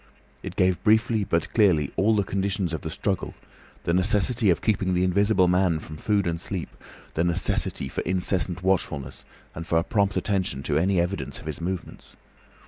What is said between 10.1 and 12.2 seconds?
attention to any evidence of his movements.